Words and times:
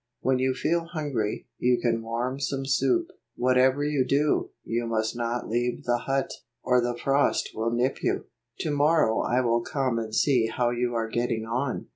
"When 0.21 0.39
you 0.39 0.55
feel 0.55 0.85
hungry, 0.85 1.47
you 1.59 1.77
can 1.79 2.01
warm 2.01 2.39
some 2.39 2.65
soup. 2.65 3.09
Whatever 3.35 3.83
you 3.83 4.03
do, 4.03 4.49
you 4.63 4.87
must 4.87 5.15
not 5.15 5.47
leave 5.47 5.83
the 5.83 5.99
hut, 6.07 6.31
or 6.63 6.81
the 6.81 6.97
frost 6.97 7.51
will 7.53 7.69
nip 7.69 8.01
you. 8.01 8.25
To 8.61 8.71
morrow 8.71 9.19
I 9.21 9.41
will 9.41 9.61
come 9.61 9.99
and 9.99 10.15
see 10.15 10.47
how 10.47 10.71
you 10.71 10.95
are 10.95 11.07
getting 11.07 11.45
on." 11.45 11.89